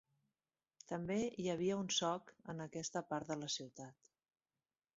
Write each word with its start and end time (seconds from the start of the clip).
També 0.91 1.17
hi 1.43 1.45
havia 1.53 1.75
un 1.81 1.91
soc 1.99 2.33
en 2.55 2.63
aquesta 2.67 3.05
part 3.13 3.29
de 3.33 3.39
la 3.43 3.51
ciutat. 3.59 4.13